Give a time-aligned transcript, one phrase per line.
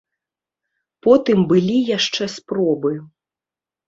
[1.07, 2.91] Потым былі яшчэ спробы.